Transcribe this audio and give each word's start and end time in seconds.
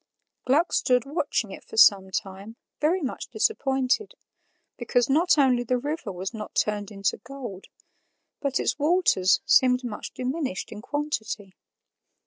Gluck 0.45 0.73
stood 0.73 1.05
watching 1.05 1.51
it 1.51 1.63
for 1.63 1.77
some 1.77 2.09
time, 2.09 2.55
very 2.79 3.03
much 3.03 3.27
disappointed, 3.27 4.15
because 4.75 5.11
not 5.11 5.37
only 5.37 5.61
the 5.61 5.77
river 5.77 6.11
was 6.11 6.33
not 6.33 6.55
turned 6.55 6.89
into 6.89 7.17
gold, 7.17 7.65
but 8.39 8.59
its 8.59 8.79
waters 8.79 9.41
seemed 9.45 9.83
much 9.83 10.09
diminished 10.15 10.71
in 10.71 10.81
quantity. 10.81 11.55